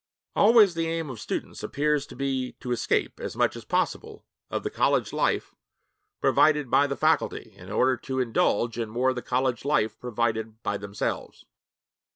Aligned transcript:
Always 0.35 0.73
the 0.73 0.87
aim 0.87 1.11
of 1.11 1.19
students 1.19 1.61
appears 1.61 2.07
to 2.07 2.15
be 2.15 2.53
to 2.53 2.71
escape 2.71 3.19
as 3.19 3.35
much 3.35 3.55
as 3.55 3.65
possible 3.65 4.25
of 4.49 4.63
the 4.63 4.71
college 4.71 5.13
life 5.13 5.53
provided 6.19 6.71
by 6.71 6.87
the 6.87 6.97
faculty, 6.97 7.53
in 7.55 7.71
order 7.71 7.97
to 7.97 8.19
indulge 8.19 8.79
in 8.79 8.89
more 8.89 9.09
of 9.09 9.15
the 9.15 9.21
college 9.21 9.63
life 9.63 9.99
provided 9.99 10.63
by 10.63 10.77
themselves. 10.77 11.45